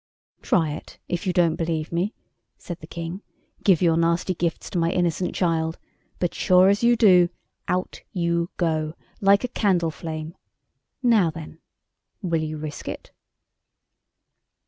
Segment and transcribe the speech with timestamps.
[0.41, 2.15] "Try it, if you don't believe me,"
[2.57, 3.21] said the King;
[3.63, 7.29] "give your nasty gifts to my innocent child—but as sure as you do,
[7.67, 10.33] out you go, like a candle flame.
[11.03, 11.59] Now, then,
[12.19, 13.11] will you risk it?"